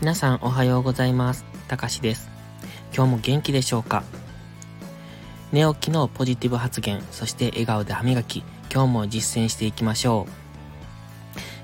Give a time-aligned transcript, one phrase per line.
[0.00, 1.44] 皆さんおはようございます。
[1.68, 2.28] たかしです。
[2.94, 4.02] 今日も元気でしょうか？
[5.52, 10.30] 寝起きのポジティブ発言、そして笑顔で歯磨き、今日も実践していきましょう。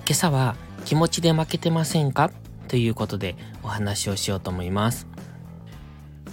[0.07, 2.31] 今朝は気持ちで負けてませんか？
[2.69, 5.07] ということでお話をしようと思います。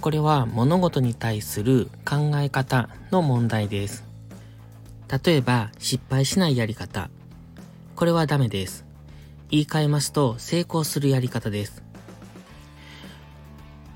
[0.00, 4.04] これは物事に対する考え方の問題です。
[5.24, 7.10] 例えば失敗しないやり方。
[7.96, 8.86] これはダメです。
[9.50, 11.82] 言い換えますと成功するやり方です。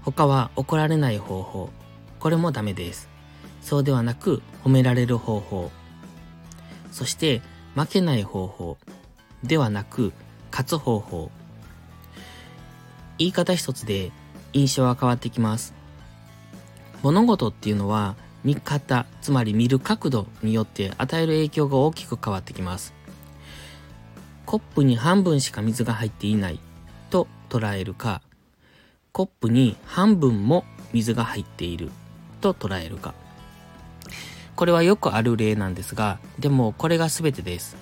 [0.04, 1.70] 他は怒られない方法。
[2.18, 3.08] これもダメです。
[3.60, 5.70] そうではなく褒められる方法。
[6.90, 7.40] そして
[7.74, 8.78] 負けない方法。
[9.44, 10.12] ではなく
[10.50, 11.30] 勝つ方法。
[13.18, 14.10] 言い方一つで
[14.52, 15.74] 印象は変わってきます。
[17.02, 22.92] 物事っていうのは見方、つまり見る角度によって与える影響が大きく変わってきます。
[24.46, 26.58] コップに半分しか水が入っていない
[27.10, 28.20] と捉えるか、
[29.12, 31.90] コップに半分も水が入っている
[32.40, 33.14] と捉えるか。
[34.56, 37.76] これはよくある例なんですが、でもこれが全てです。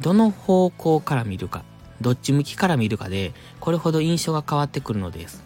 [0.00, 1.64] どの方向から見るか、
[2.00, 5.44] どっち向きから見るかで、これほど印象が変わってくるのです。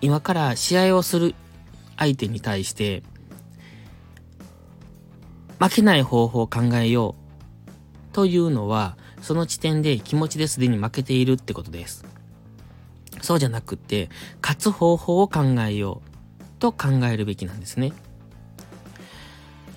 [0.00, 1.34] 今から試合をする
[1.96, 3.02] 相手に対して、
[5.58, 7.16] 負けない方法を考えよ
[8.10, 12.19] うというのは、その時点で気持ちですでに負けているってことです。
[13.20, 14.08] そうじゃなくて、
[14.42, 16.02] 勝つ方法を考えよ
[16.40, 17.92] うと考えるべきなんですね。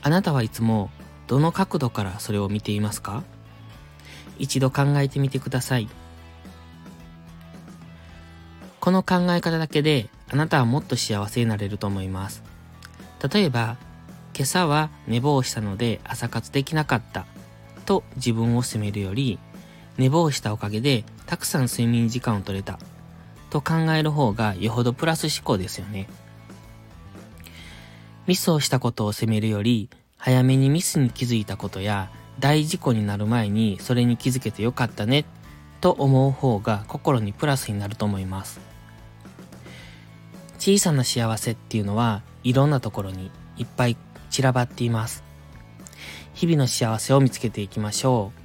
[0.01, 0.89] あなたはいつも
[1.27, 3.23] どの角度からそれを見ていますか？
[4.39, 5.87] 一度考えてみてください。
[8.79, 12.43] この考え方だけであなたはもっと幸せになれると思います。
[13.31, 13.77] 例えば、
[14.35, 17.25] 今朝は寝坊したので朝活できなかった
[17.85, 19.39] と自分を責めるより、
[19.97, 22.79] 寝坊したおかげでたくさん睡眠時間を取れた
[23.53, 26.07] と考える方がよほどプラス思考ですよね。
[28.25, 35.25] ミスをしたことを責めるより、早めにミスに気づいたことや大事故になる前にそれに気づけてよかったね
[35.81, 38.59] と思う方が心にプラスになると思います。
[40.57, 43.97] 小さな幸せっていうのはいろんなところにいっぱい
[44.31, 45.23] 散らばっています。
[46.33, 48.39] 日々の幸せを見つけていきましょう。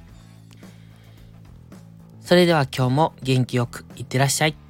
[2.21, 4.68] それでは今日も元気よくいってらっしゃい。